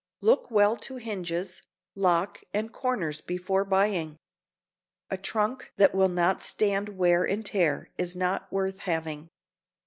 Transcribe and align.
Look 0.21 0.49
well 0.49 0.77
to 0.77 0.95
hinges, 0.95 1.61
lock 1.93 2.41
and 2.55 2.73
corners 2.73 3.21
before 3.21 3.63
buying. 3.63 4.17
A 5.11 5.17
trunk 5.17 5.73
that 5.77 5.93
will 5.93 6.09
not 6.09 6.41
stand 6.41 6.97
wear 6.97 7.23
and 7.23 7.45
tear 7.45 7.91
is 7.99 8.15
not 8.15 8.51
worth 8.51 8.79
having. 8.79 9.29